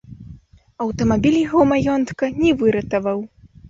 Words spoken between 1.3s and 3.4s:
яго маёнтка не выратаваў.